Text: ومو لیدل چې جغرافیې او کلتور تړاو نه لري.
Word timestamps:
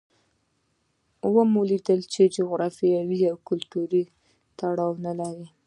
ومو 1.33 1.61
لیدل 1.69 1.99
چې 2.13 2.21
جغرافیې 2.35 3.25
او 3.31 3.37
کلتور 3.49 3.89
تړاو 4.59 4.93
نه 5.05 5.11
لري. 5.19 5.47